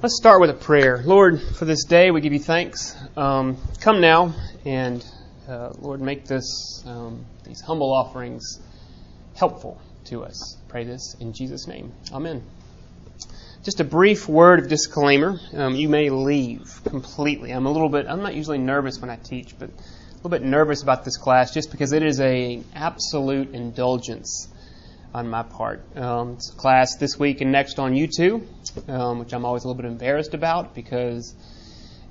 [0.00, 1.02] Let's start with a prayer.
[1.04, 2.94] Lord, for this day, we give you thanks.
[3.16, 4.32] Um, come now
[4.64, 5.04] and,
[5.48, 8.60] uh, Lord, make this um, these humble offerings
[9.34, 10.56] helpful to us.
[10.68, 11.92] Pray this in Jesus' name.
[12.12, 12.44] Amen.
[13.64, 15.40] Just a brief word of disclaimer.
[15.52, 17.50] Um, you may leave completely.
[17.50, 18.06] I'm a little bit.
[18.06, 21.52] I'm not usually nervous when I teach, but a little bit nervous about this class
[21.52, 24.46] just because it is a absolute indulgence
[25.12, 25.84] on my part.
[25.96, 28.46] Um, it's a class this week and next on U2,
[28.88, 31.34] um, which I'm always a little bit embarrassed about because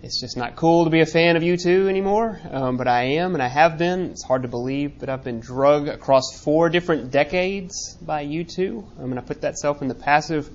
[0.04, 2.40] it's just not cool to be a fan of U2 anymore.
[2.52, 4.12] Um, but I am, and I have been.
[4.12, 8.84] It's hard to believe, but I've been drug across four different decades by U2.
[9.00, 10.50] I'm going to put that self in the passive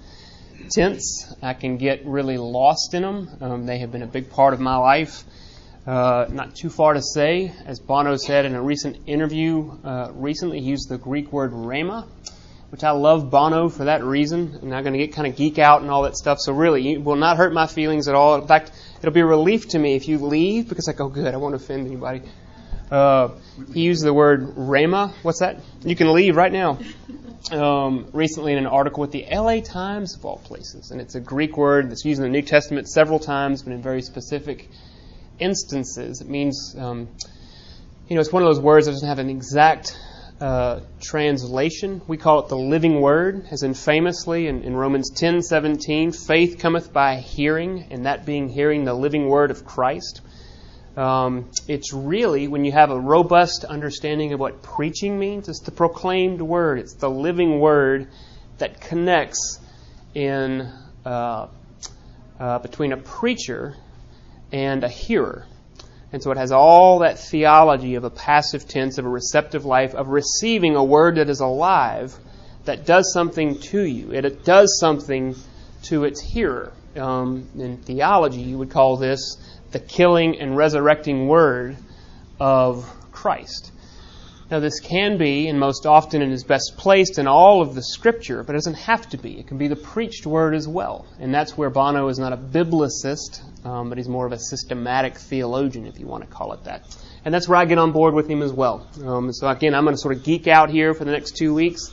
[0.71, 1.35] tense.
[1.43, 3.29] I can get really lost in them.
[3.41, 5.25] Um, they have been a big part of my life.
[5.85, 10.61] Uh, not too far to say, as Bono said in a recent interview uh, recently,
[10.61, 12.07] he used the Greek word rhema,
[12.73, 14.59] which I love Bono for that reason.
[14.63, 16.41] I'm not going to get kind of geek out and all that stuff.
[16.41, 18.41] So really, it will not hurt my feelings at all.
[18.41, 21.35] In fact, it'll be a relief to me if you leave because I go, good,
[21.35, 22.23] I won't offend anybody.
[22.91, 23.29] Uh,
[23.75, 25.13] he used the word rhema.
[25.23, 25.61] What's that?
[25.85, 26.79] You can leave right now.
[27.51, 31.21] Um, recently in an article with the LA Times of all places, and it's a
[31.21, 34.71] Greek word that's used in the New Testament several times, but in very specific
[35.39, 36.23] instances.
[36.23, 37.09] It means, um,
[38.09, 39.99] you know, it's one of those words that doesn't have an exact
[40.43, 42.03] uh, translation.
[42.09, 46.59] We call it the living word, as in famously in, in Romans 10 17, faith
[46.59, 50.21] cometh by hearing, and that being hearing the living word of Christ.
[50.97, 55.71] Um, it's really, when you have a robust understanding of what preaching means, it's the
[55.71, 56.81] proclaimed word.
[56.81, 58.09] It's the living word
[58.59, 59.61] that connects
[60.13, 60.69] in
[61.07, 61.47] uh,
[62.41, 63.77] uh, between a preacher
[64.51, 65.47] and a hearer.
[66.13, 69.95] And so it has all that theology of a passive tense, of a receptive life,
[69.95, 72.15] of receiving a word that is alive,
[72.67, 74.13] that does something to you.
[74.13, 75.35] It, it does something
[75.85, 76.73] to its hearer.
[76.97, 79.39] Um, in theology, you would call this
[79.71, 81.79] the killing and resurrecting word
[82.39, 83.72] of Christ.
[84.53, 87.83] Now, this can be, and most often it is best placed in all of the
[87.83, 89.41] Scripture, but it doesn't have to be.
[89.41, 91.07] It can be the preached word as well.
[91.19, 95.17] And that's where Bono is not a biblicist, um, but he's more of a systematic
[95.17, 96.85] theologian, if you want to call it that.
[97.25, 98.87] And that's where I get on board with him as well.
[99.03, 101.55] Um, so, again, I'm going to sort of geek out here for the next two
[101.55, 101.89] weeks.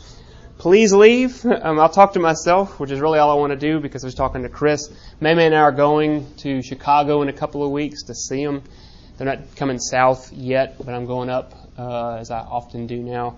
[0.57, 1.45] Please leave.
[1.45, 4.07] Um, I'll talk to myself, which is really all I want to do because I
[4.07, 4.89] was talking to Chris.
[5.21, 8.63] Maymay and I are going to Chicago in a couple of weeks to see him.
[9.17, 13.37] They're not coming south yet, but I'm going up uh, as I often do now,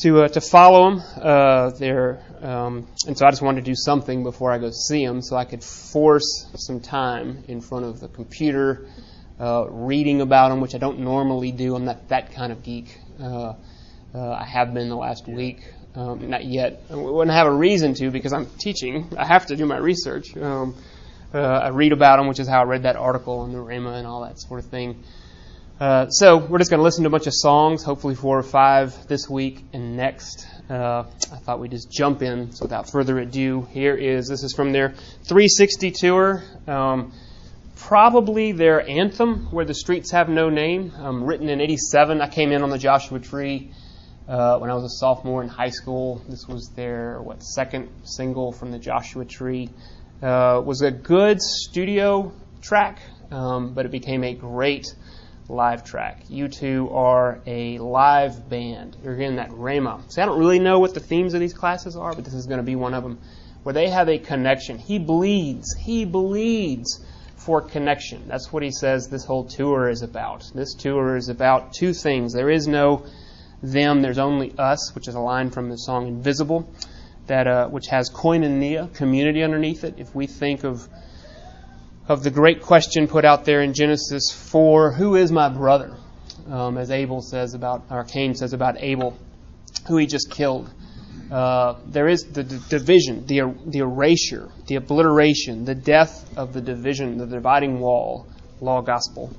[0.00, 2.22] to uh, to follow them uh, there.
[2.40, 5.36] Um, and so I just wanted to do something before I go see them, so
[5.36, 8.86] I could force some time in front of the computer,
[9.38, 11.74] uh, reading about them, which I don't normally do.
[11.74, 12.98] I'm not that kind of geek.
[13.20, 13.54] Uh,
[14.14, 15.58] uh, I have been the last week.
[15.94, 16.82] Um, not yet.
[16.88, 19.12] I wouldn't have a reason to because I'm teaching.
[19.18, 20.36] I have to do my research.
[20.36, 20.76] Um,
[21.34, 23.98] uh, I read about them, which is how I read that article on the Rhema
[23.98, 25.02] and all that sort of thing.
[25.80, 28.42] Uh, so we're just going to listen to a bunch of songs, hopefully four or
[28.42, 30.46] five this week and next.
[30.68, 32.52] Uh, I thought we'd just jump in.
[32.52, 36.44] So without further ado, here is this is from their 360 tour.
[36.68, 37.14] Um,
[37.76, 42.20] probably their anthem, "Where the Streets Have No Name," um, written in '87.
[42.20, 43.70] I came in on the Joshua Tree
[44.28, 46.20] uh, when I was a sophomore in high school.
[46.28, 49.70] This was their what second single from the Joshua Tree.
[50.22, 54.84] Uh, was a good studio track, um, but it became a great
[55.50, 56.24] live track.
[56.30, 58.96] U2 are a live band.
[59.02, 60.10] You're getting that Rhema.
[60.10, 62.46] See, I don't really know what the themes of these classes are, but this is
[62.46, 63.18] going to be one of them
[63.62, 64.78] where they have a connection.
[64.78, 65.74] He bleeds.
[65.78, 67.04] He bleeds
[67.36, 68.28] for connection.
[68.28, 70.50] That's what he says this whole tour is about.
[70.54, 72.32] This tour is about two things.
[72.32, 73.06] There is no
[73.62, 76.72] them, there's only us, which is a line from the song Invisible,
[77.26, 79.94] that uh, which has koinonia, community underneath it.
[79.98, 80.88] If we think of
[82.10, 85.96] of the great question put out there in Genesis 4 Who is my brother?
[86.50, 89.16] Um, as Abel says about, or Cain says about Abel,
[89.86, 90.68] who he just killed.
[91.30, 96.60] Uh, there is the, the division, the, the erasure, the obliteration, the death of the
[96.60, 98.26] division, the dividing wall,
[98.60, 99.32] law gospel,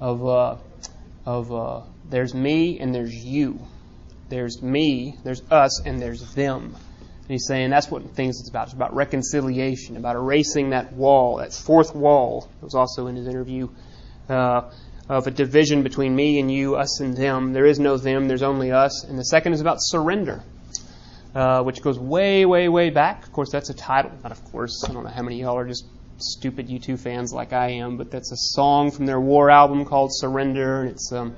[0.00, 0.56] of, uh,
[1.26, 3.60] of uh, there's me and there's you.
[4.30, 6.74] There's me, there's us, and there's them.
[7.24, 8.64] And he's saying that's what things it's about.
[8.64, 12.50] It's about reconciliation, about erasing that wall, that fourth wall.
[12.60, 13.68] It was also in his interview
[14.28, 14.70] uh,
[15.08, 17.54] of a division between me and you, us and them.
[17.54, 19.04] There is no them, there's only us.
[19.04, 20.42] And the second is about surrender,
[21.34, 23.24] uh, which goes way, way, way back.
[23.24, 24.12] Of course, that's a title.
[24.22, 24.84] Not of course.
[24.86, 25.86] I don't know how many of y'all are just
[26.18, 30.10] stupid U2 fans like I am, but that's a song from their War album called
[30.12, 31.36] Surrender, and it's um,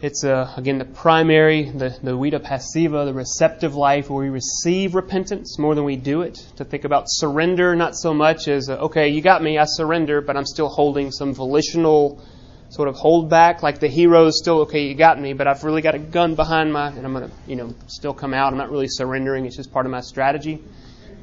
[0.00, 4.94] it's uh, again the primary, the, the vita passiva, the receptive life where we receive
[4.94, 6.36] repentance more than we do it.
[6.56, 10.20] To think about surrender, not so much as, uh, okay, you got me, I surrender,
[10.20, 12.22] but I'm still holding some volitional
[12.70, 13.62] sort of hold back.
[13.62, 16.36] Like the hero is still, okay, you got me, but I've really got a gun
[16.36, 18.52] behind my, and I'm going to, you know, still come out.
[18.52, 19.46] I'm not really surrendering.
[19.46, 20.62] It's just part of my strategy.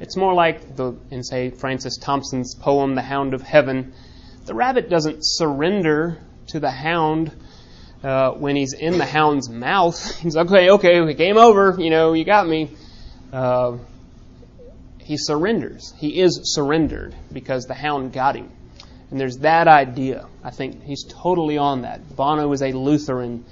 [0.00, 3.94] It's more like the, in say, Francis Thompson's poem, The Hound of Heaven.
[4.44, 6.18] The rabbit doesn't surrender
[6.48, 7.32] to the hound
[8.06, 10.16] uh, when he's in the hound's mouth.
[10.20, 11.74] He's like, okay, okay, game over.
[11.76, 12.70] You know, you got me.
[13.32, 13.78] Uh,
[15.00, 15.92] he surrenders.
[15.98, 18.50] He is surrendered because the hound got him.
[19.10, 20.28] And there's that idea.
[20.44, 22.14] I think he's totally on that.
[22.14, 23.44] Bono is a Lutheran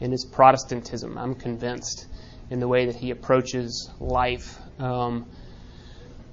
[0.00, 2.06] in his Protestantism, I'm convinced,
[2.50, 4.58] in the way that he approaches life.
[4.78, 5.26] Um,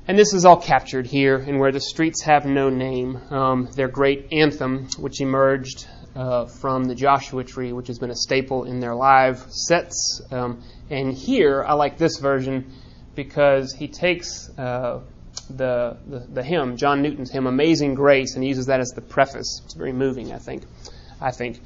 [0.08, 3.88] and this is all captured here in Where the Streets Have No Name, um, their
[3.88, 8.80] great anthem, which emerged uh, from the Joshua Tree, which has been a staple in
[8.80, 10.22] their live sets.
[10.32, 12.72] Um, and here, I like this version
[13.16, 15.02] because he takes uh,
[15.50, 19.02] the, the, the, hymn, John Newton's hymn, Amazing Grace, and he uses that as the
[19.02, 19.62] preface.
[19.66, 20.64] It's very moving, I think.
[21.20, 21.60] I think.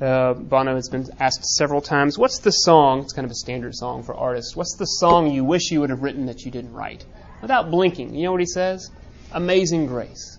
[0.00, 3.74] Uh, Bono has been asked several times, what's the song, it's kind of a standard
[3.74, 6.72] song for artists, what's the song you wish you would have written that you didn't
[6.72, 7.04] write?
[7.42, 8.90] Without blinking, you know what he says?
[9.32, 10.38] Amazing Grace.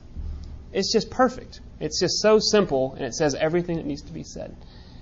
[0.71, 1.59] It's just perfect.
[1.79, 4.55] It's just so simple, and it says everything that needs to be said.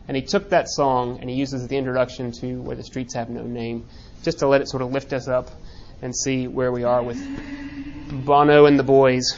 [0.08, 3.30] And he took that song and he uses the introduction to Where the Streets Have
[3.30, 3.88] No Name
[4.24, 5.50] just to let it sort of lift us up
[6.02, 7.20] and see where we are with
[8.26, 9.36] Bono and the boys.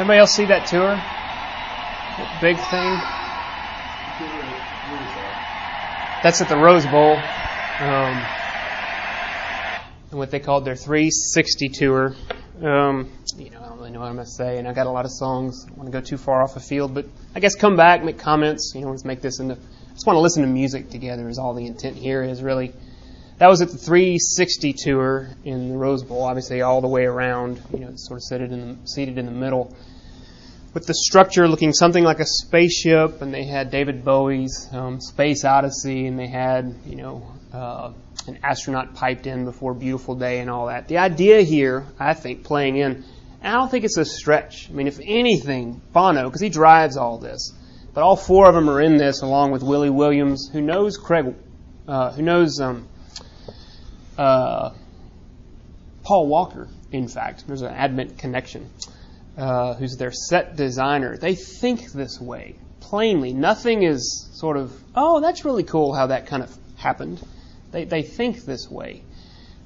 [0.00, 0.96] Anybody else see that tour?
[0.96, 2.96] That big thing?
[6.22, 7.18] That's at the Rose Bowl.
[7.80, 8.16] Um,
[10.18, 12.14] what they called their 360 tour.
[12.62, 14.86] Um, you know, I don't really know what I'm going to say, and I got
[14.86, 15.66] a lot of songs.
[15.66, 17.04] I don't want to go too far off the field, but
[17.34, 18.72] I guess come back, make comments.
[18.74, 19.56] You know, let's make this into.
[19.56, 21.28] I just want to listen to music together.
[21.28, 22.72] Is all the intent here is really.
[23.40, 27.58] That was at the 360 tour in the Rose Bowl, obviously all the way around.
[27.72, 29.74] You know, sort of seated in the, seated in the middle,
[30.74, 35.46] with the structure looking something like a spaceship, and they had David Bowie's um, Space
[35.46, 37.34] Odyssey, and they had you know.
[37.50, 37.92] Uh,
[38.26, 40.86] an astronaut piped in before Beautiful Day and all that.
[40.88, 43.02] The idea here, I think, playing in,
[43.42, 44.68] I don't think it's a stretch.
[44.68, 47.52] I mean, if anything, Bono, because he drives all this,
[47.94, 51.34] but all four of them are in this along with Willie Williams, who knows Craig,
[51.88, 52.86] uh, who knows um,
[54.20, 54.74] uh,
[56.02, 56.68] Paul Walker.
[56.92, 58.68] In fact, there's an Advent connection.
[59.36, 61.16] Uh, who's their set designer?
[61.16, 63.32] They think this way plainly.
[63.32, 67.20] Nothing is sort of, oh, that's really cool how that kind of happened.
[67.70, 69.02] They, they think this way.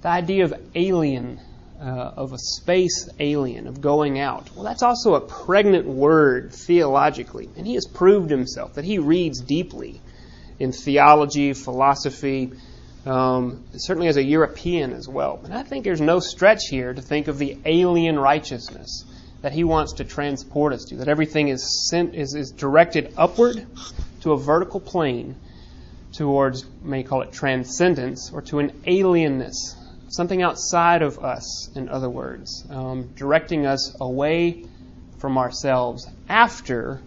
[0.02, 1.40] The idea of alien,
[1.80, 7.48] uh, of a space alien, of going out, well, that's also a pregnant word theologically.
[7.56, 10.00] And he has proved himself that he reads deeply
[10.58, 12.52] in theology, philosophy,
[13.06, 15.40] um, certainly as a European as well.
[15.44, 19.04] And I think there's no stretch here to think of the alien righteousness
[19.42, 23.66] that he wants to transport us to, that everything is, sent, is, is directed upward
[24.22, 25.36] to a vertical plane
[26.14, 29.74] towards, may call it transcendence, or to an alienness,
[30.08, 34.64] something outside of us, in other words, um, directing us away
[35.18, 37.02] from ourselves after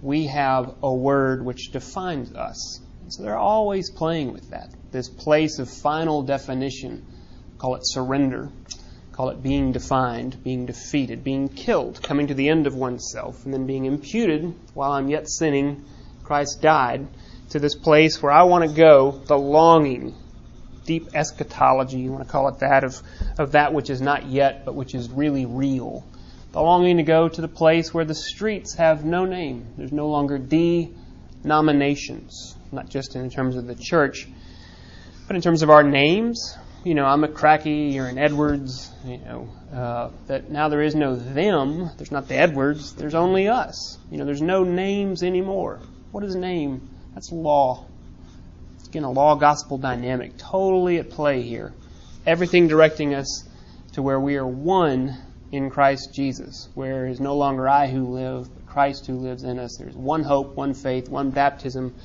[0.00, 2.80] we have a word which defines us.
[3.08, 4.70] So they're always playing with that.
[4.92, 7.04] This place of final definition,
[7.58, 8.50] call it surrender,
[9.12, 13.52] call it being defined, being defeated, being killed, coming to the end of oneself, and
[13.52, 15.84] then being imputed while I'm yet sinning.
[16.22, 17.06] Christ died
[17.50, 20.14] to this place where I want to go, the longing,
[20.84, 23.02] deep eschatology, you want to call it that, of,
[23.38, 26.04] of that which is not yet, but which is really real.
[26.52, 29.66] The longing to go to the place where the streets have no name.
[29.76, 34.28] There's no longer denominations, not just in terms of the church,
[35.26, 36.56] but in terms of our names.
[36.84, 40.94] You know, I'm a Cracky, you're an Edwards, you know, uh, that now there is
[40.94, 43.98] no them, there's not the Edwards, there's only us.
[44.08, 45.80] You know, there's no names anymore.
[46.12, 46.88] What is name?
[47.14, 47.86] That's law.
[48.78, 51.74] It's again a law gospel dynamic totally at play here.
[52.24, 53.42] Everything directing us
[53.94, 55.16] to where we are one
[55.50, 59.42] in Christ Jesus, where it is no longer I who live, but Christ who lives
[59.42, 59.76] in us.
[59.76, 61.96] There's one hope, one faith, one baptism.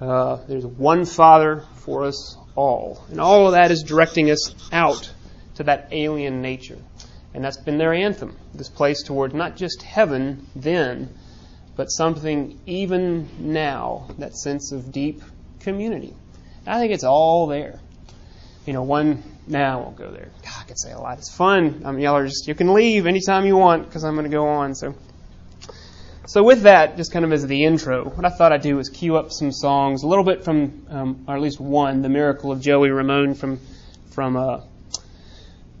[0.00, 3.04] Uh, there's one Father for us all.
[3.08, 5.10] And all of that is directing us out
[5.54, 6.78] to that alien nature.
[7.32, 11.14] And that's been their anthem, this place towards not just heaven then,
[11.76, 15.22] but something even now, that sense of deep
[15.60, 16.14] community.
[16.66, 17.78] And I think it's all there.
[18.66, 20.28] You know, one, now I won't go there.
[20.42, 21.18] God, I could say a lot.
[21.18, 21.82] It's fun.
[21.84, 24.36] I mean, y'all are just, you can leave anytime you want because I'm going to
[24.36, 24.74] go on.
[24.74, 24.94] So,
[26.28, 28.90] so with that, just kind of as the intro, what I thought I'd do is
[28.90, 32.52] cue up some songs, a little bit from, um, or at least one, "The Miracle
[32.52, 33.60] of Joey Ramone" from
[34.10, 34.60] from uh,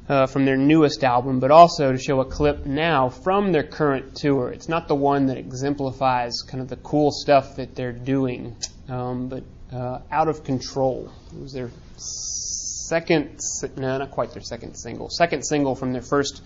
[0.08, 4.16] uh, from their newest album, but also to show a clip now from their current
[4.16, 4.48] tour.
[4.48, 8.56] It's not the one that exemplifies kind of the cool stuff that they're doing,
[8.88, 11.12] um, but uh, Out of Control.
[11.30, 13.38] It was their second,
[13.76, 16.42] no, not quite their second single, second single from their first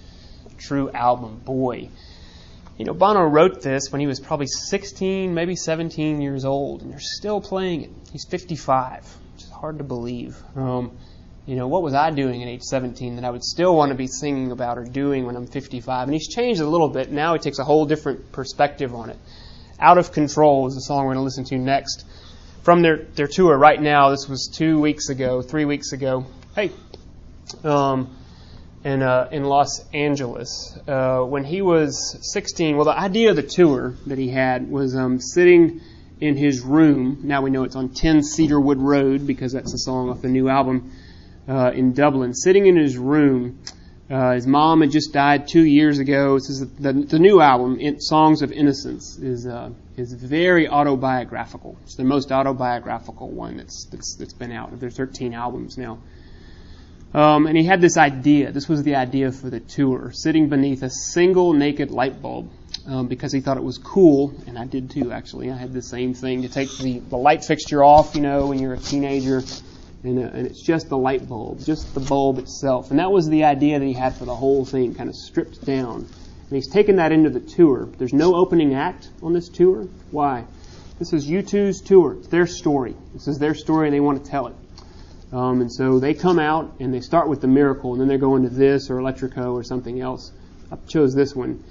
[0.58, 1.88] true album, Boy.
[2.78, 6.90] You know, Bono wrote this when he was probably 16, maybe 17 years old, and
[6.90, 7.90] they're still playing it.
[8.12, 10.36] He's 55, which is hard to believe.
[10.56, 10.96] Um,
[11.46, 13.96] you know, what was I doing at age 17 that I would still want to
[13.96, 16.08] be singing about or doing when I'm 55?
[16.08, 17.10] And he's changed a little bit.
[17.10, 19.18] Now he takes a whole different perspective on it.
[19.78, 22.06] Out of Control is the song we're going to listen to next.
[22.62, 26.26] From their, their tour right now, this was two weeks ago, three weeks ago.
[26.54, 26.70] Hey.
[27.64, 28.16] Um,
[28.84, 30.78] in, uh, in Los Angeles.
[30.86, 34.96] Uh, when he was 16, well, the idea of the tour that he had was
[34.96, 35.80] um, sitting
[36.20, 37.20] in his room.
[37.22, 40.48] Now we know it's on 10 Cedarwood Road because that's a song off the new
[40.48, 40.92] album
[41.48, 43.60] uh, in Dublin, sitting in his room.
[44.10, 46.34] Uh, his mom had just died two years ago.
[46.34, 51.78] This is the, the new album, Songs of Innocence, is uh, is very autobiographical.
[51.84, 54.78] It's the most autobiographical one that's that's, that's been out.
[54.78, 55.98] There's 13 albums now.
[57.14, 58.52] Um, and he had this idea.
[58.52, 62.50] This was the idea for the tour: sitting beneath a single naked light bulb,
[62.86, 65.12] um, because he thought it was cool, and I did too.
[65.12, 68.14] Actually, I had the same thing to take the, the light fixture off.
[68.14, 69.42] You know, when you're a teenager,
[70.02, 72.90] and, uh, and, it's just the light bulb, just the bulb itself.
[72.90, 75.64] And that was the idea that he had for the whole thing, kind of stripped
[75.64, 76.06] down.
[76.52, 77.88] And he's taken that into the tour.
[77.98, 79.88] There's no opening act on this tour.
[80.10, 80.44] Why?
[80.98, 82.14] This is U2's tour.
[82.14, 82.94] It's their story.
[83.12, 84.54] This is their story, and they want to tell it.
[85.32, 88.18] Um, and so they come out and they start with the miracle, and then they
[88.18, 89.54] go into this or Electric Co.
[89.54, 90.30] or something else.
[90.70, 91.62] I chose this one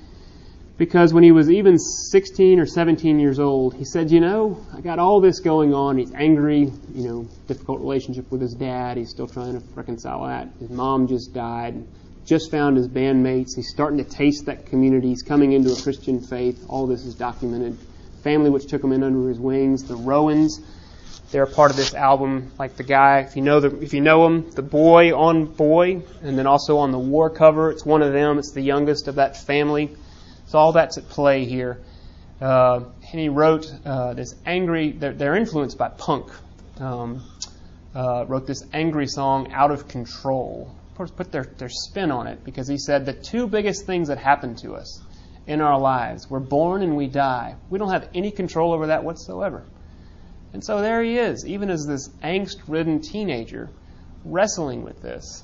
[0.77, 4.81] because when he was even 16 or 17 years old, he said, "You know, I
[4.81, 5.97] got all this going on.
[5.97, 6.71] He's angry.
[6.95, 8.97] You know, difficult relationship with his dad.
[8.97, 10.49] He's still trying to reconcile that.
[10.59, 11.83] His mom just died."
[12.25, 13.55] just found his bandmates.
[13.55, 15.09] He's starting to taste that community.
[15.09, 16.63] He's coming into a Christian faith.
[16.69, 17.77] All this is documented.
[18.23, 19.83] Family which took him in under his wings.
[19.83, 20.61] The Rowens,
[21.31, 22.51] they're a part of this album.
[22.59, 26.01] Like the guy, if you know the, if you know him, the boy on boy,
[26.21, 28.37] and then also on the war cover, it's one of them.
[28.37, 29.95] It's the youngest of that family.
[30.47, 31.79] So all that's at play here.
[32.41, 34.91] Uh, and he wrote uh, this angry.
[34.91, 36.31] They're, they're, influenced by punk.
[36.79, 37.23] Um,
[37.93, 42.27] uh, wrote this angry song, "Out of Control." Of course, put their, their spin on
[42.27, 45.01] it because he said the two biggest things that happen to us
[45.47, 47.55] in our lives we're born and we die.
[47.69, 49.63] We don't have any control over that whatsoever.
[50.53, 53.69] And so there he is, even as this angst ridden teenager,
[54.25, 55.43] wrestling with this.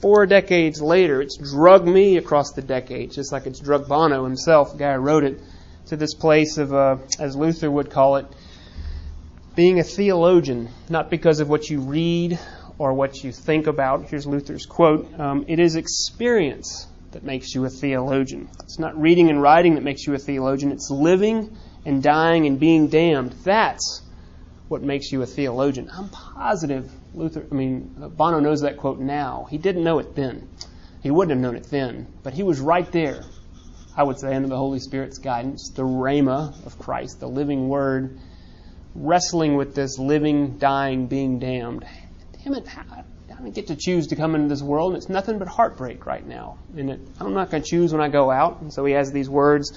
[0.00, 4.72] Four decades later, it's drugged me across the decades, just like it's drugged Bono himself,
[4.72, 5.40] the guy who wrote it,
[5.86, 8.26] to this place of, uh, as Luther would call it,
[9.56, 12.38] being a theologian, not because of what you read
[12.78, 14.06] or what you think about.
[14.06, 18.48] Here's Luther's quote um, It is experience that makes you a theologian.
[18.64, 22.58] It's not reading and writing that makes you a theologian, it's living and dying and
[22.58, 23.32] being damned.
[23.44, 24.02] That's
[24.68, 25.90] what makes you a theologian.
[25.92, 29.46] I'm positive Luther, I mean, Bono knows that quote now.
[29.50, 30.48] He didn't know it then.
[31.02, 33.22] He wouldn't have known it then, but he was right there,
[33.96, 38.18] I would say, under the Holy Spirit's guidance, the Rhema of Christ, the living word,
[38.94, 41.84] wrestling with this living, dying, being damned
[42.44, 45.38] him and I don't get to choose to come into this world, and it's nothing
[45.38, 46.58] but heartbreak right now.
[46.76, 48.60] And it, I'm not going to choose when I go out.
[48.60, 49.72] And so he has these words.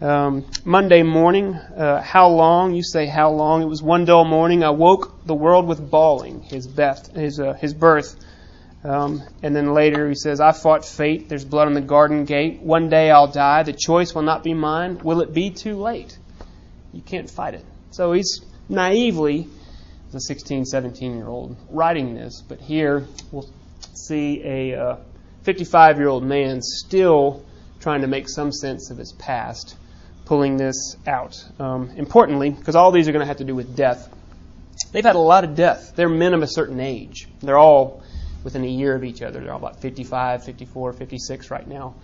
[0.00, 2.74] Um, Monday morning, uh, how long?
[2.74, 3.60] You say how long?
[3.60, 4.64] It was one dull morning.
[4.64, 6.40] I woke the world with bawling.
[6.40, 8.16] His birth, his uh, his birth.
[8.82, 11.28] Um, and then later he says, I fought fate.
[11.28, 12.60] There's blood on the garden gate.
[12.60, 13.62] One day I'll die.
[13.62, 14.98] The choice will not be mine.
[14.98, 16.16] Will it be too late?
[16.94, 17.64] You can't fight it.
[17.90, 19.48] So he's naively
[20.14, 23.48] a 16, 17 year old writing this, but here we'll
[23.94, 24.98] see a
[25.42, 27.44] 55 uh, year old man still
[27.80, 29.76] trying to make some sense of his past,
[30.30, 31.44] pulling this out.
[31.58, 34.08] Um, importantly, because all these are going to have to do with death,
[34.92, 35.94] they've had a lot of death.
[35.96, 37.26] They're men of a certain age.
[37.40, 38.04] They're all
[38.44, 39.40] within a year of each other.
[39.40, 41.96] They're all about 55, 54, 56 right now.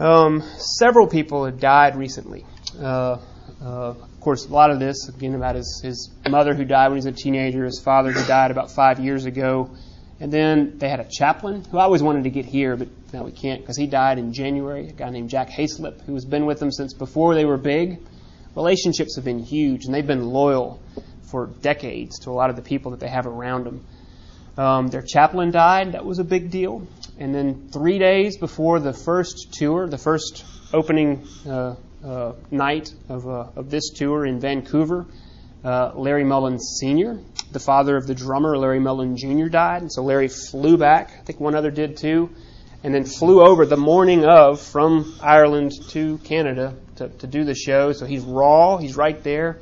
[0.00, 0.42] Um,
[0.80, 2.44] several people have died recently.
[2.76, 3.18] Uh,
[3.62, 7.00] uh, of course, a lot of this, again, about his, his mother who died when
[7.00, 9.70] he was a teenager, his father who died about five years ago.
[10.22, 13.24] And then they had a chaplain who I always wanted to get here, but now
[13.24, 14.86] we can't because he died in January.
[14.86, 17.98] A guy named Jack Heaslip, who has been with them since before they were big.
[18.54, 20.80] Relationships have been huge, and they've been loyal
[21.22, 23.84] for decades to a lot of the people that they have around them.
[24.56, 25.90] Um, their chaplain died.
[25.90, 26.86] That was a big deal.
[27.18, 33.26] And then three days before the first tour, the first opening uh, uh, night of,
[33.26, 35.04] uh, of this tour in Vancouver,
[35.64, 37.18] uh, Larry Mullen Sr.,
[37.52, 39.82] the father of the drummer, Larry Mullen Jr., died.
[39.82, 41.10] And so Larry flew back.
[41.18, 42.30] I think one other did too.
[42.84, 47.54] And then flew over the morning of from Ireland to Canada to, to do the
[47.54, 47.92] show.
[47.92, 48.78] So he's raw.
[48.78, 49.60] He's right there.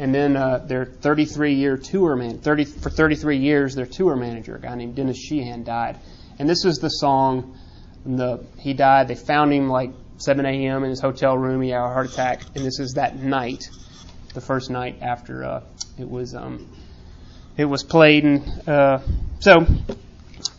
[0.00, 4.56] And then uh, their 33 year tour man, 30, for 33 years, their tour manager,
[4.56, 5.98] a guy named Dennis Sheehan, died.
[6.38, 7.58] And this is the song.
[8.06, 9.08] The, he died.
[9.08, 10.84] They found him like 7 a.m.
[10.84, 11.62] in his hotel room.
[11.62, 13.68] He had a heart attack, and this is that night,
[14.34, 15.62] the first night after uh,
[15.98, 16.68] it was um,
[17.58, 19.00] it was played, and uh,
[19.40, 19.66] so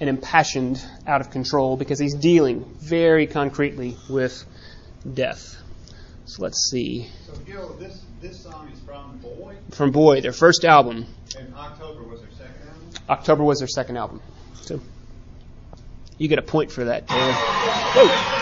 [0.02, 4.46] an impassioned, out of control because he's dealing very concretely with
[5.12, 5.56] death.
[6.26, 7.10] So let's see.
[7.26, 9.56] So Gil, this this song is from Boy.
[9.72, 11.06] From Boy, their first album.
[11.38, 12.90] And October was their second album.
[13.10, 14.22] October was their second album.
[14.62, 14.80] So
[16.18, 17.06] you get a point for that.
[17.10, 18.36] Whoa.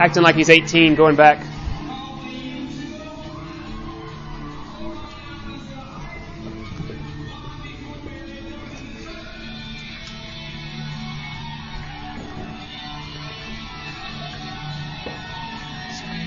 [0.00, 1.53] acting like he's 18, going back.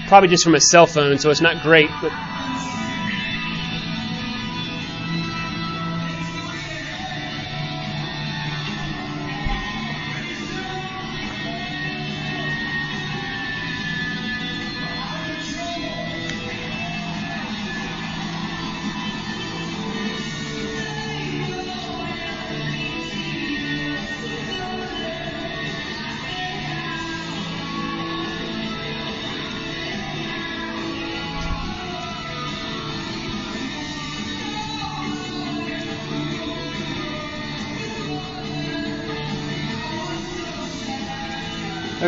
[0.08, 2.12] Probably just from his cell phone, so it's not great, but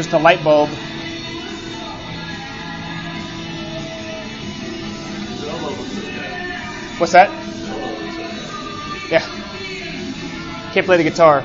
[0.09, 0.69] The light bulb.
[6.99, 7.29] What's that?
[9.09, 9.23] Yeah.
[10.73, 11.43] Can't play the guitar.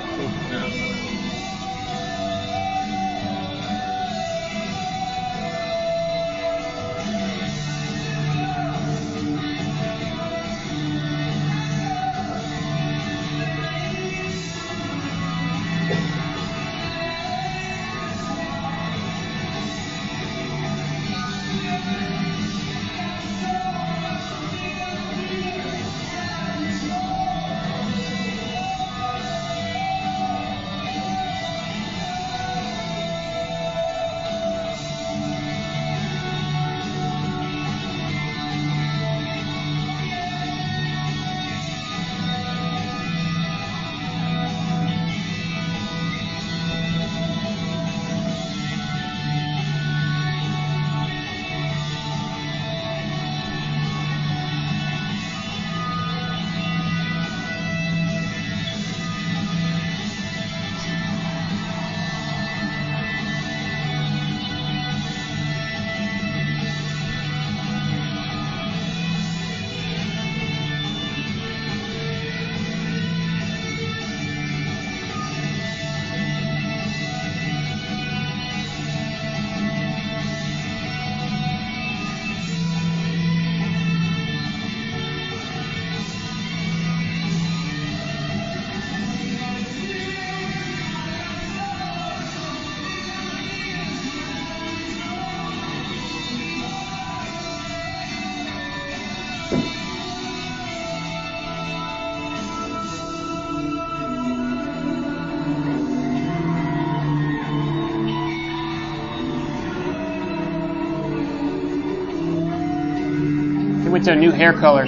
[114.04, 114.86] To a new hair color.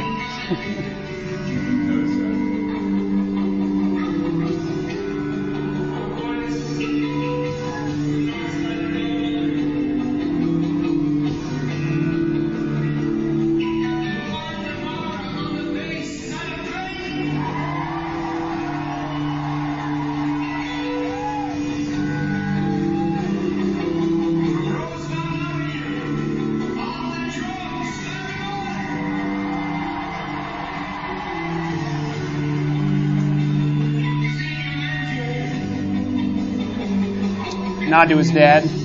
[37.96, 38.75] Nod to his dad.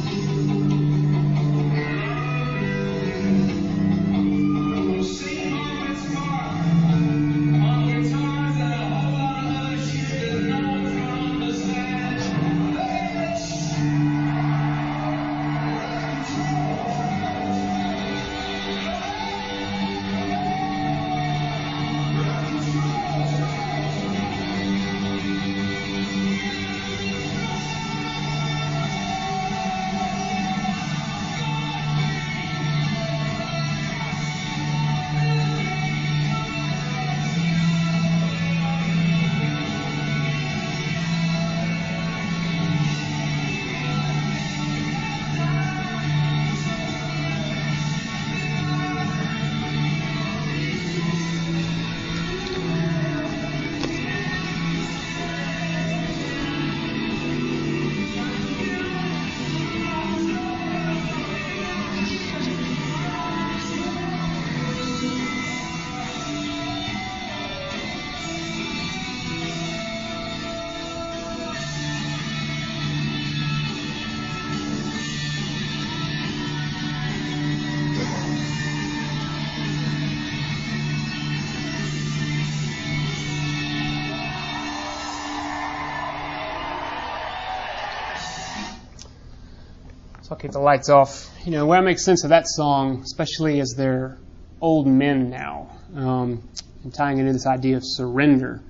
[90.41, 91.29] Keep the lights off.
[91.45, 94.17] You know, where I make sense of that song, especially as they're
[94.59, 96.49] old men now, um,
[96.83, 98.61] and tying into this idea of surrender.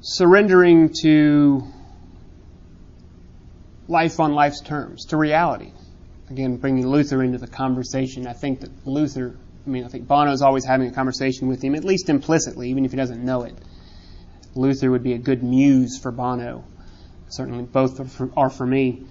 [0.00, 1.62] Surrendering to
[3.88, 5.72] life on life's terms, to reality.
[6.28, 8.26] Again, bringing Luther into the conversation.
[8.26, 11.76] I think that Luther, I mean, I think Bono's always having a conversation with him,
[11.76, 13.54] at least implicitly, even if he doesn't know it.
[14.56, 16.64] Luther would be a good muse for Bono.
[17.28, 19.06] Certainly, both are for, are for me.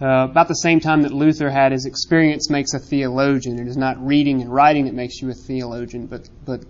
[0.00, 3.58] Uh, about the same time that Luther had his experience makes a theologian.
[3.58, 6.64] It is not reading and writing that makes you a theologian, but, but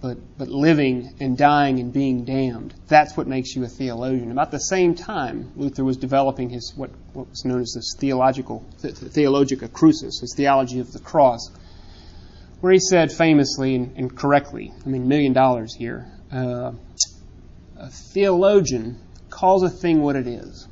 [0.00, 2.74] but, but living and dying and being damned.
[2.88, 4.30] That's what makes you a theologian.
[4.30, 8.64] About the same time, Luther was developing his what, what was known as this theological
[8.78, 11.50] theologia crucis, his theology of the cross,
[12.60, 16.72] where he said famously and, and correctly, I mean, million dollars here, uh,
[17.76, 20.66] a theologian calls a thing what it is,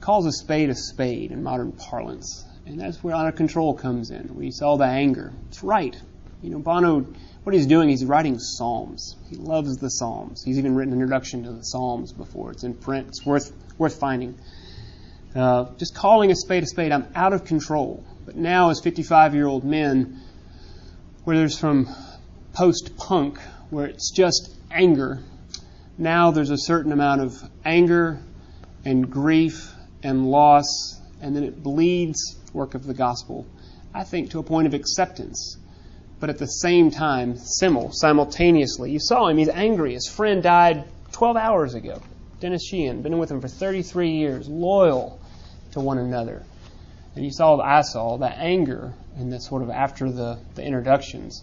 [0.00, 2.44] calls a spade a spade in modern parlance.
[2.66, 4.34] And that's where out of control comes in.
[4.34, 5.32] We saw the anger.
[5.48, 5.96] It's right.
[6.42, 7.06] You know, Bono,
[7.42, 9.16] what he's doing, he's writing psalms.
[9.28, 10.42] He loves the psalms.
[10.44, 12.52] He's even written an introduction to the psalms before.
[12.52, 13.08] It's in print.
[13.08, 14.38] It's worth worth finding.
[15.34, 16.92] Uh, just calling a spade a spade.
[16.92, 18.04] I'm out of control.
[18.24, 20.20] But now, as 55 year old men,
[21.24, 21.88] where there's from
[22.52, 23.38] post punk,
[23.70, 25.20] where it's just anger,
[25.98, 28.20] now there's a certain amount of anger
[28.84, 33.46] and grief and loss, and then it bleeds work of the gospel,
[33.94, 35.56] I think, to a point of acceptance.
[36.18, 39.94] But at the same time, simul, simultaneously, you saw him, he's angry.
[39.94, 42.00] His friend died 12 hours ago.
[42.40, 45.20] Dennis Sheehan, been with him for 33 years, loyal
[45.72, 46.42] to one another.
[47.14, 51.42] And you saw, I saw, that anger in the sort of after the, the introductions,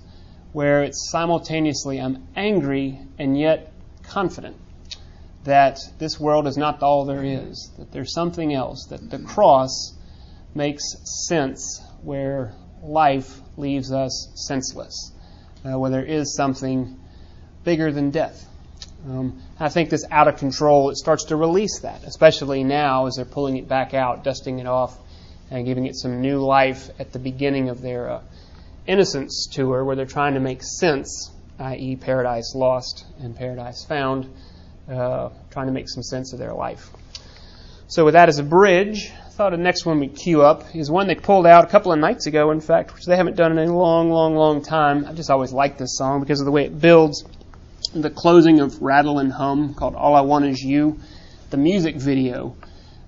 [0.53, 3.71] where it's simultaneously, I'm angry and yet
[4.03, 4.55] confident
[5.47, 9.93] that this world is not all there is, that there's something else, that the cross
[10.53, 10.83] makes
[11.27, 15.13] sense where life leaves us senseless,
[15.65, 16.99] uh, where there is something
[17.63, 18.45] bigger than death.
[19.07, 23.15] Um, I think this out of control, it starts to release that, especially now as
[23.15, 24.97] they're pulling it back out, dusting it off,
[25.49, 28.21] and giving it some new life at the beginning of their uh,
[28.85, 34.29] Innocence tour, where they're trying to make sense, i.e., Paradise Lost and Paradise Found,
[34.89, 36.89] uh, trying to make some sense of their life.
[37.87, 40.91] So, with that as a bridge, I thought the next one we'd queue up is
[40.91, 43.57] one they pulled out a couple of nights ago, in fact, which they haven't done
[43.57, 45.05] in a long, long, long time.
[45.05, 47.23] I just always liked this song because of the way it builds.
[47.93, 50.99] The closing of Rattle and Hum, called All I Want Is You,
[51.49, 52.57] the music video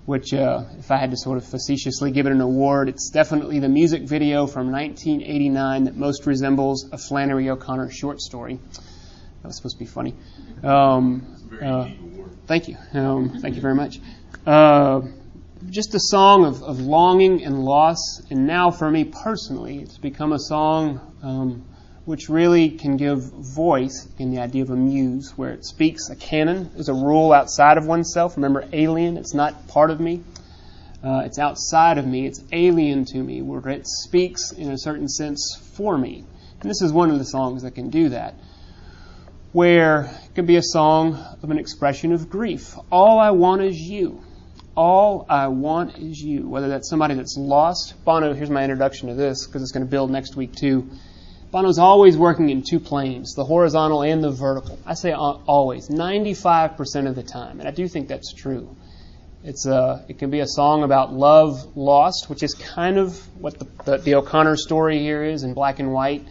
[0.09, 3.59] which, uh, if I had to sort of facetiously give it an award, it's definitely
[3.59, 8.55] the music video from 1989 that most resembles a Flannery O'Connor short story.
[8.55, 10.15] That was supposed to be funny.
[10.63, 11.89] Um, uh,
[12.47, 12.77] thank you.
[12.93, 13.99] Um, thank you very much.
[14.45, 15.01] Uh,
[15.69, 20.31] just a song of, of, longing and loss, and now for me personally, it's become
[20.31, 21.65] a song um,
[22.05, 26.15] which really can give voice in the idea of a muse, where it speaks a
[26.15, 28.37] canon is a rule outside of oneself.
[28.37, 30.23] Remember, alien, it's not part of me.
[31.03, 32.25] Uh, it's outside of me.
[32.25, 36.23] It's alien to me, where it speaks in a certain sense for me.
[36.61, 38.33] And this is one of the songs that can do that,
[39.51, 42.75] where it can be a song of an expression of grief.
[42.91, 44.23] All I want is you.
[44.75, 46.47] All I want is you.
[46.47, 47.95] Whether that's somebody that's lost.
[48.05, 50.89] Bono, here's my introduction to this, because it's going to build next week too
[51.51, 54.77] Bono's always working in two planes, the horizontal and the vertical.
[54.85, 58.75] I say always, 95% of the time, and I do think that's true.
[59.43, 63.17] It's a, uh, it can be a song about love lost, which is kind of
[63.41, 66.27] what the, the, the O'Connor story here is in black and white,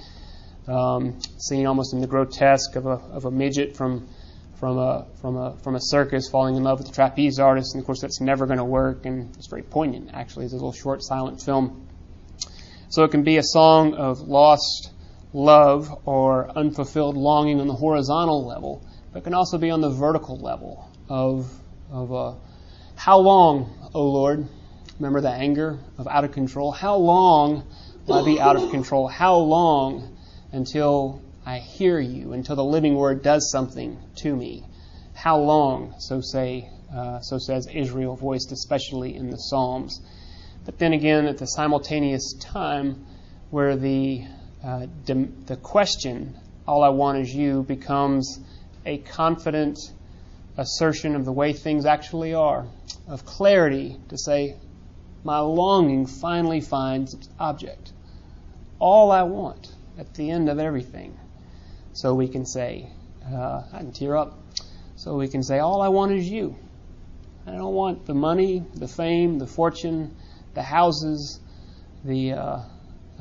[0.68, 4.08] um, seen almost in the grotesque of a, of a midget from,
[4.58, 7.82] from, a, from, a, from a circus falling in love with a trapeze artist, and
[7.82, 10.44] of course that's never going to work, and it's very poignant, actually.
[10.44, 11.88] It's a little short, silent film.
[12.90, 14.92] So it can be a song of lost
[15.32, 20.38] love or unfulfilled longing on the horizontal level, but can also be on the vertical
[20.38, 21.50] level of,
[21.90, 22.34] of uh,
[22.94, 24.46] how long, O Lord?
[24.98, 26.72] Remember the anger of out of control?
[26.72, 27.64] How long
[28.06, 29.06] will I be out of control?
[29.06, 30.17] How long
[30.52, 34.64] until I hear you, until the living word does something to me?
[35.14, 40.00] How long, so say, uh, so says Israel, voiced especially in the Psalms.
[40.64, 43.06] But then again, at the simultaneous time
[43.50, 44.24] where the
[44.62, 48.40] uh, the question, all I want is you, becomes
[48.84, 49.78] a confident
[50.56, 52.66] assertion of the way things actually are,
[53.06, 54.56] of clarity to say,
[55.24, 57.92] my longing finally finds its object.
[58.80, 61.18] All I want at the end of everything.
[61.92, 62.88] So we can say,
[63.26, 64.38] uh, I can tear up.
[64.96, 66.56] So we can say, all I want is you.
[67.46, 70.16] I don't want the money, the fame, the fortune,
[70.54, 71.40] the houses,
[72.04, 72.60] the uh,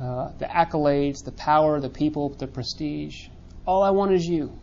[0.00, 3.26] uh, the accolades, the power, the people, the prestige.
[3.66, 4.56] All I want is you.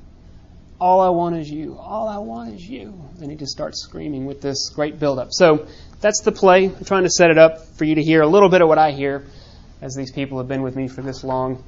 [0.80, 1.78] All I want is you.
[1.78, 2.94] All I want is you.
[3.20, 5.30] And he just starts screaming with this great buildup.
[5.32, 5.68] So
[6.00, 6.66] that's the play.
[6.66, 8.78] I'm trying to set it up for you to hear a little bit of what
[8.78, 9.26] I hear
[9.82, 11.64] as these people have been with me for this long.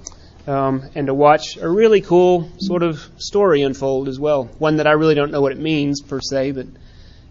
[0.48, 4.46] Um, and to watch a really cool sort of story unfold as well.
[4.60, 6.68] One that I really don't know what it means per se, but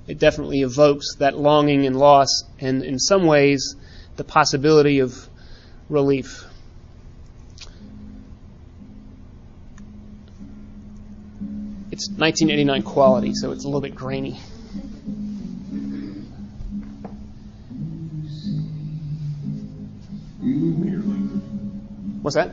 [0.06, 3.74] it definitely evokes that longing and loss, and in some ways,
[4.16, 5.28] the possibility of
[5.88, 6.44] relief.
[11.96, 14.34] it's 1989 quality, so it's a little bit grainy.
[22.20, 22.52] What's that?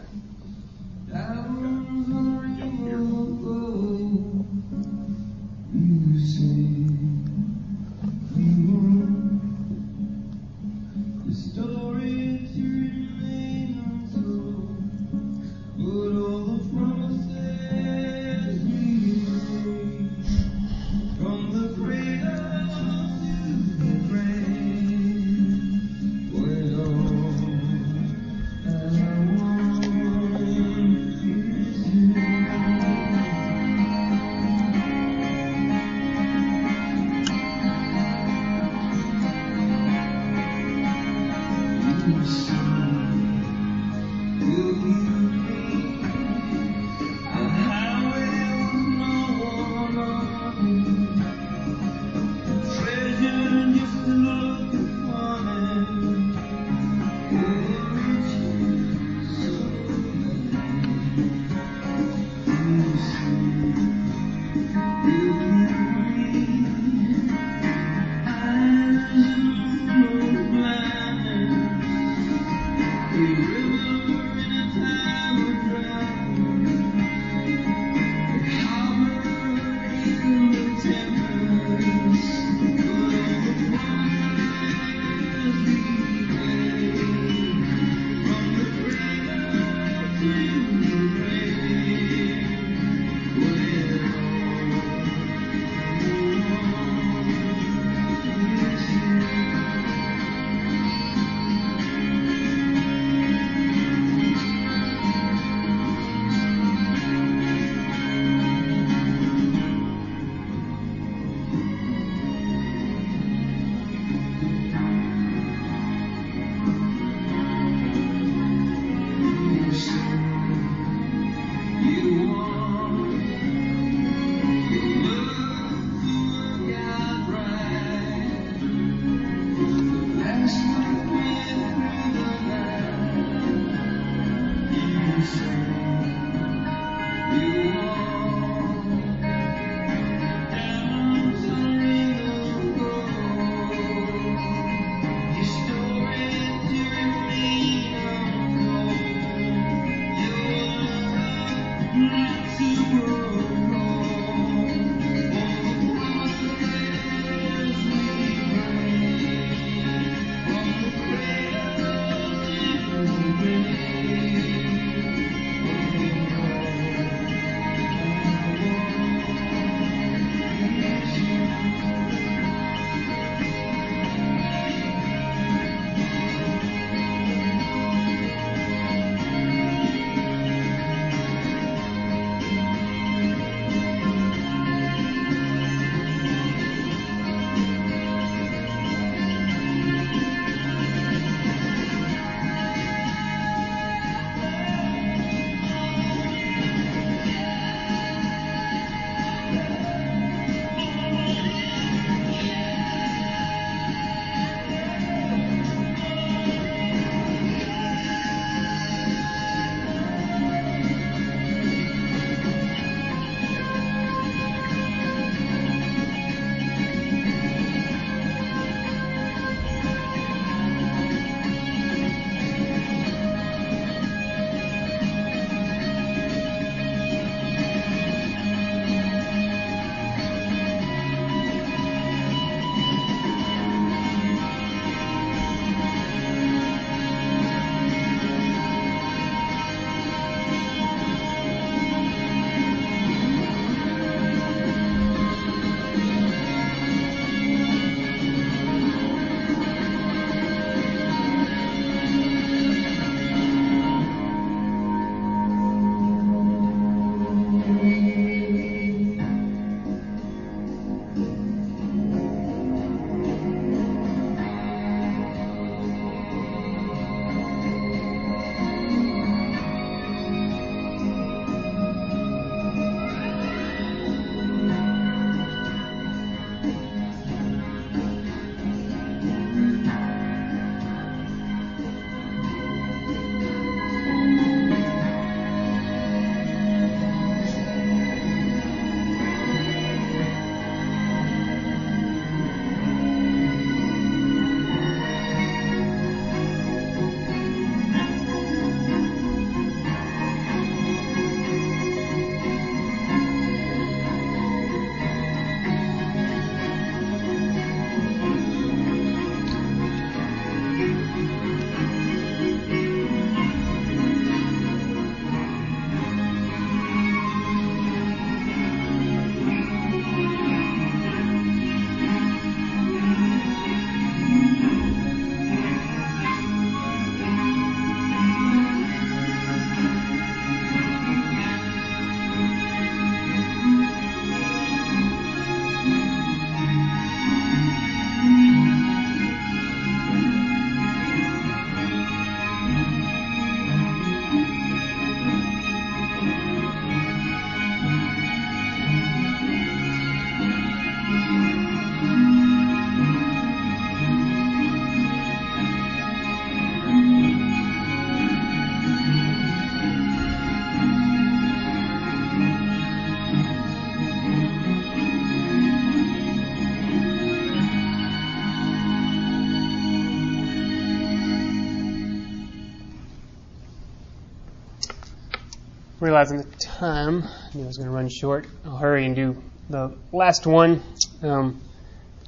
[376.14, 378.46] Realizing the time, I knew I was going to run short.
[378.66, 380.84] I'll hurry and do the last one.
[381.24, 381.60] Um,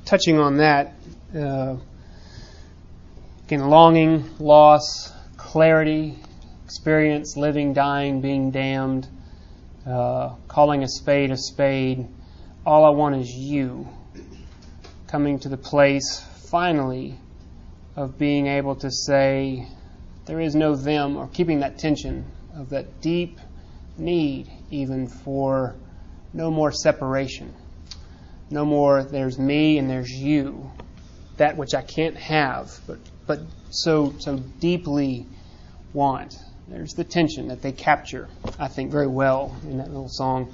[0.06, 0.96] touching on that,
[1.36, 1.76] uh,
[3.46, 6.18] again, longing, loss, clarity,
[6.64, 9.08] experience, living, dying, being damned,
[9.86, 12.08] uh, calling a spade a spade.
[12.66, 13.88] All I want is you.
[15.06, 17.20] Coming to the place, finally,
[17.96, 19.68] of being able to say,
[20.26, 22.26] there is no them, or keeping that tension
[22.56, 23.38] of that deep
[23.98, 25.76] need, even for
[26.34, 27.54] no more separation.
[28.50, 30.72] No more there's me and there's you.
[31.38, 33.39] That which I can't have, but, but
[33.70, 35.26] so, so deeply
[35.93, 36.36] want.
[36.68, 38.28] There's the tension that they capture,
[38.58, 40.54] I think, very well in that little song.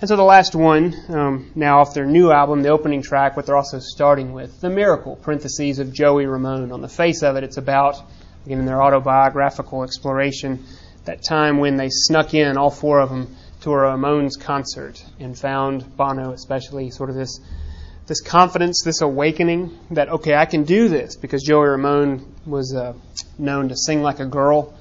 [0.00, 3.46] And so the last one, um, now off their new album, the opening track, what
[3.46, 6.70] they're also starting with, The Miracle, parentheses of Joey Ramone.
[6.70, 7.96] On the face of it, it's about,
[8.44, 10.64] again, in their autobiographical exploration,
[11.06, 15.36] that time when they snuck in, all four of them, to a Ramones concert and
[15.36, 17.40] found Bono, especially, sort of this
[18.06, 22.94] this confidence, this awakening that okay, I can do this because Joey Ramone was uh,
[23.38, 24.74] known to sing like a girl,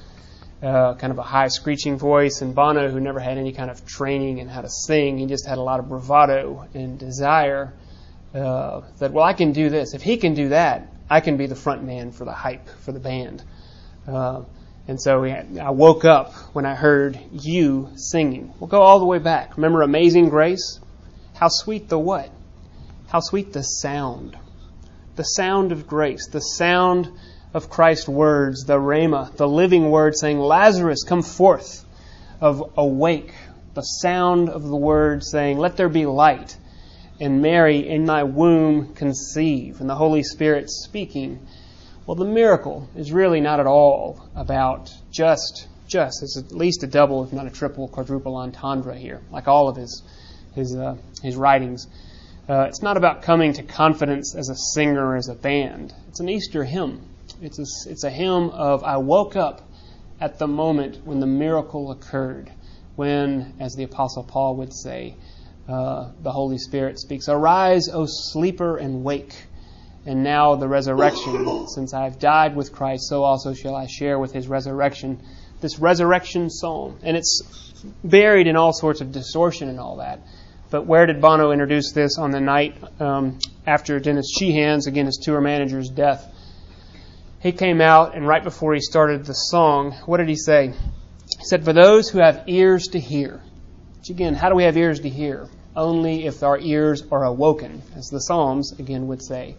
[0.62, 3.86] uh, kind of a high screeching voice, and Bono, who never had any kind of
[3.86, 7.74] training in how to sing, he just had a lot of bravado and desire.
[8.34, 9.94] Uh, that well, I can do this.
[9.94, 12.92] If he can do that, I can be the front man for the hype for
[12.92, 13.44] the band.
[14.08, 14.44] Uh,
[14.88, 18.54] and so I woke up when I heard you singing.
[18.60, 19.58] We'll go all the way back.
[19.58, 20.80] Remember Amazing Grace?
[21.34, 22.30] How sweet the what?
[23.08, 24.38] How sweet the sound.
[25.16, 27.10] The sound of grace, the sound
[27.54, 31.86] of Christ's words, the Rhema, the living word saying, Lazarus, come forth,
[32.42, 33.34] of awake,
[33.74, 36.58] the sound of the word saying, Let there be light,
[37.20, 41.48] and Mary in thy womb conceive, and the Holy Spirit speaking
[42.06, 46.22] well, the miracle is really not at all about just, just.
[46.22, 49.76] It's at least a double, if not a triple, quadruple entendre here, like all of
[49.76, 50.04] his,
[50.54, 51.88] his, uh, his writings.
[52.48, 55.94] Uh, it's not about coming to confidence as a singer as a band.
[56.10, 57.02] It's an Easter hymn.
[57.42, 59.68] It's a, it's a hymn of I woke up
[60.22, 62.52] at the moment when the miracle occurred,
[62.96, 65.16] when, as the Apostle Paul would say,
[65.68, 69.34] uh, the Holy Spirit speaks, Arise, O sleeper, and wake
[70.06, 71.68] and now the resurrection.
[71.68, 75.20] Since I have died with Christ, so also shall I share with his resurrection.
[75.62, 77.00] This resurrection psalm.
[77.02, 77.42] And it's
[78.04, 80.20] buried in all sorts of distortion and all that.
[80.70, 85.20] But where did Bono introduce this on the night um, after Dennis Sheehan's, again, his
[85.24, 86.32] tour manager's death?
[87.40, 90.74] He came out, and right before he started the song, what did he say?
[91.38, 93.42] He said, For those who have ears to hear.
[94.00, 95.48] Which again, how do we have ears to hear?
[95.76, 99.56] Only if our ears are awoken, as the Psalms, again, would say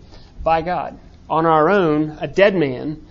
[0.46, 0.96] by God.
[1.28, 3.04] On our own, a dead man,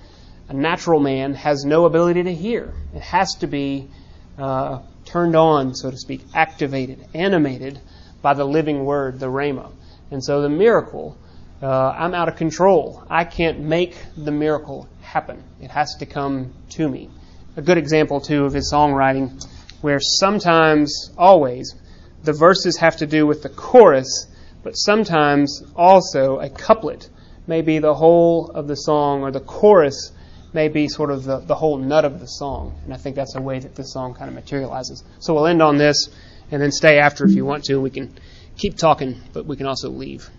[0.47, 2.73] a natural man, has no ability to hear.
[2.95, 3.89] It has to be
[4.37, 7.77] uh, turned on, so to speak, activated, animated
[8.21, 9.69] by the living word, the Rhema.
[10.11, 11.17] And so the miracle,
[11.61, 13.03] uh, I'm out of control.
[13.09, 15.43] I can't make the miracle happen.
[15.59, 17.09] It has to come to me.
[17.57, 19.45] A good example, too, of his songwriting,
[19.81, 21.75] where sometimes, always,
[22.23, 24.25] the verses have to do with the chorus,
[24.63, 27.09] but sometimes also a couplet
[27.47, 30.11] may be the whole of the song, or the chorus
[30.53, 32.73] may be sort of the, the whole nut of the song.
[32.85, 35.03] And I think that's a way that this song kind of materializes.
[35.19, 36.09] So we'll end on this
[36.49, 37.79] and then stay after if you want to.
[37.79, 38.17] We can
[38.57, 40.29] keep talking, but we can also leave.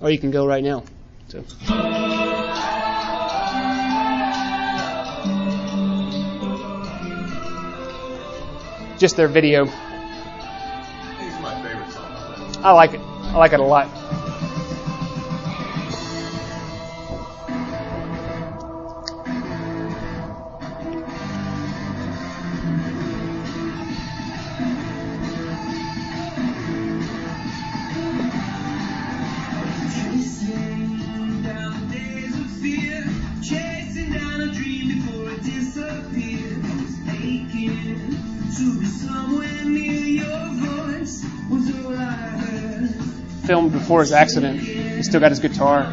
[0.00, 0.84] Or you can go right now.
[1.28, 1.44] So.
[8.98, 9.66] Just their video.
[12.62, 13.00] I like it.
[13.00, 13.88] I like it a lot.
[43.90, 44.60] Before his accident.
[44.60, 45.92] He still got his guitar.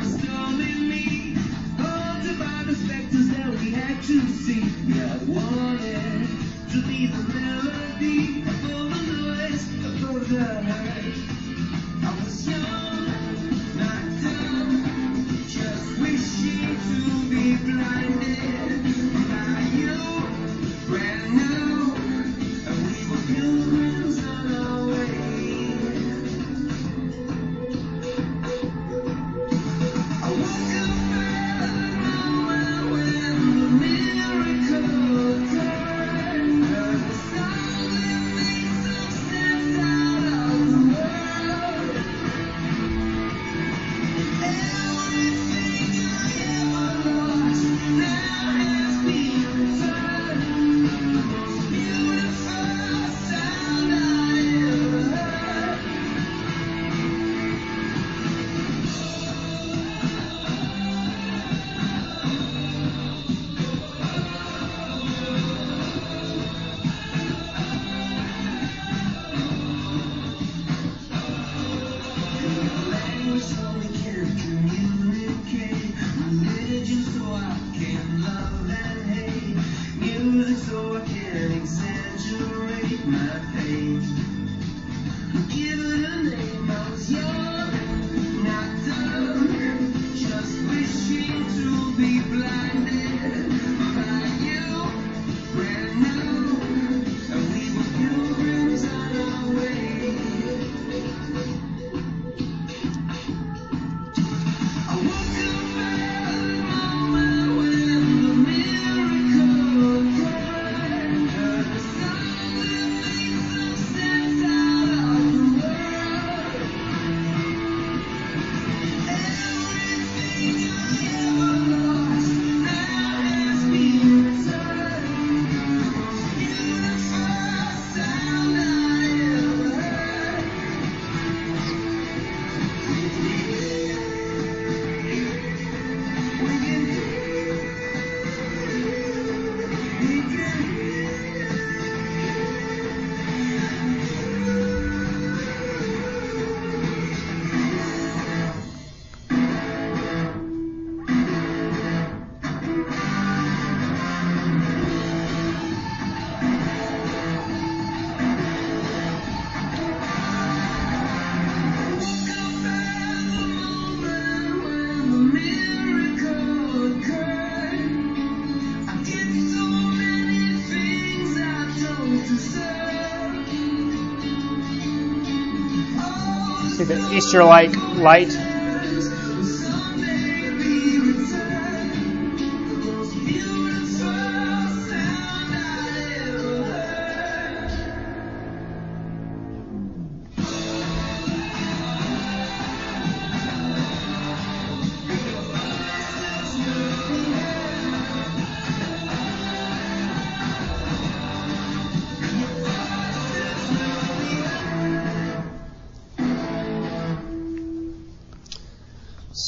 [177.09, 178.46] The Easter like light.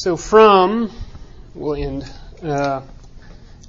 [0.09, 0.89] So from,
[1.53, 2.81] we'll end, uh,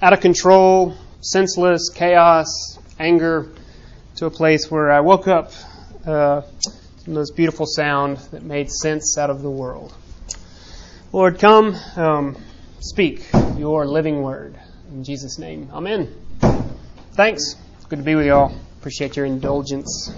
[0.01, 3.47] out of control, senseless, chaos, anger,
[4.17, 5.53] to a place where I woke up
[6.07, 6.41] uh,
[7.07, 9.95] most beautiful sound that made sense out of the world.
[11.13, 12.39] Lord, come, um,
[12.79, 13.27] speak
[13.59, 14.59] your living word.
[14.91, 16.09] In Jesus' name, amen.
[17.13, 17.55] Thanks.
[17.91, 18.57] Good to be with you all.
[18.79, 20.11] Appreciate your indulgence.